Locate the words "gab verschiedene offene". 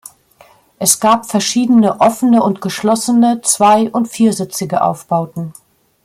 0.99-2.41